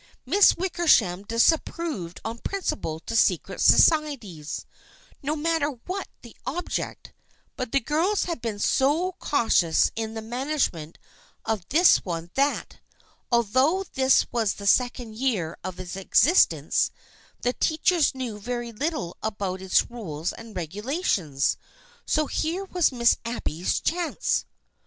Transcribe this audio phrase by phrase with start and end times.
[0.25, 4.65] Miss Wickersham disapproved on principle to secret societies,
[5.21, 7.13] no matter what the object,
[7.55, 10.97] but the girls had been so cautious in the management
[11.45, 12.79] of this one that,
[13.31, 16.89] although this was the second year of its existence,
[17.43, 21.57] the teachers knew very little about its rules and regulations.
[22.07, 24.45] So here was Miss Abby's chance.